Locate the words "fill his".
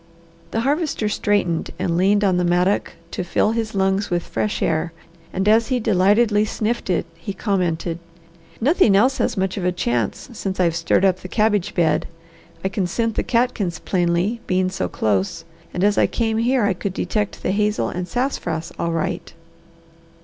3.23-3.75